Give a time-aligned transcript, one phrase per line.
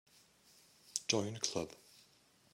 [1.07, 1.75] Join the Club.